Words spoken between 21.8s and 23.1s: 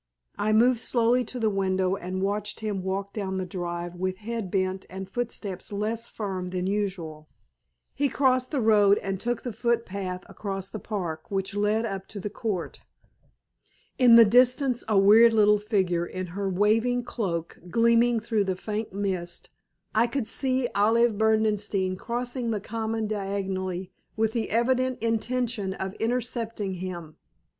crossing the common